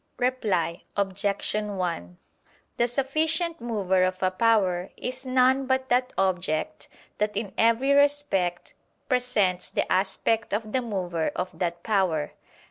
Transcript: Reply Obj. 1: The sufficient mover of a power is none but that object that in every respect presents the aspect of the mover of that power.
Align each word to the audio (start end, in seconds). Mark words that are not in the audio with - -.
Reply 0.17 0.81
Obj. 0.97 1.45
1: 1.53 2.17
The 2.77 2.87
sufficient 2.87 3.61
mover 3.61 4.01
of 4.03 4.23
a 4.23 4.31
power 4.31 4.89
is 4.97 5.27
none 5.27 5.67
but 5.67 5.89
that 5.89 6.11
object 6.17 6.87
that 7.19 7.37
in 7.37 7.53
every 7.55 7.91
respect 7.91 8.73
presents 9.07 9.69
the 9.69 9.85
aspect 9.91 10.55
of 10.55 10.71
the 10.71 10.81
mover 10.81 11.27
of 11.35 11.59
that 11.59 11.83
power. 11.83 12.31